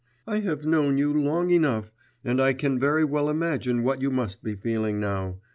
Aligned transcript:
I 0.25 0.39
have 0.39 0.65
known 0.65 0.97
you 0.97 1.13
long 1.13 1.51
enough, 1.51 1.91
and 2.25 2.41
I 2.41 2.53
can 2.53 2.79
very 2.79 3.05
well 3.05 3.29
imagine 3.29 3.83
what 3.83 4.01
you 4.01 4.09
must 4.09 4.41
be 4.41 4.55
feeling 4.55 4.99
now. 4.99 5.37